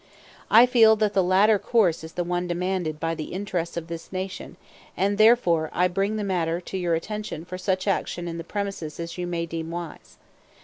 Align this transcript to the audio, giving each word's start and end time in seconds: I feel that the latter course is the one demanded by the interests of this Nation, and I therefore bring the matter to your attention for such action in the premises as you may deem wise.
I 0.49 0.65
feel 0.65 0.95
that 0.95 1.13
the 1.13 1.21
latter 1.21 1.59
course 1.59 2.03
is 2.03 2.13
the 2.13 2.23
one 2.23 2.47
demanded 2.47 2.99
by 2.99 3.13
the 3.13 3.25
interests 3.25 3.77
of 3.77 3.85
this 3.85 4.11
Nation, 4.11 4.57
and 4.97 5.13
I 5.13 5.15
therefore 5.17 5.69
bring 5.93 6.15
the 6.15 6.23
matter 6.23 6.59
to 6.59 6.75
your 6.79 6.95
attention 6.95 7.45
for 7.45 7.59
such 7.59 7.85
action 7.87 8.27
in 8.27 8.39
the 8.39 8.43
premises 8.43 8.99
as 8.99 9.19
you 9.19 9.27
may 9.27 9.45
deem 9.45 9.69
wise. 9.69 10.17